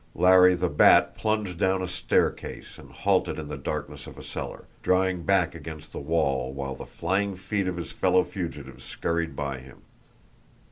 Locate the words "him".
9.59-9.83